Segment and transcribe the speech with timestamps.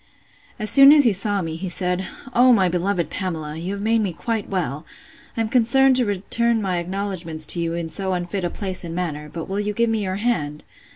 [0.57, 3.55] As soon as he saw me, he said, O my beloved Pamela!
[3.57, 4.83] you have made me quite well.
[5.37, 9.29] I'm concerned to return my acknowledgments to you in so unfit a place and manner;
[9.31, 10.63] but will you give me your hand?